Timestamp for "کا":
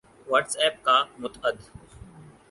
0.85-0.95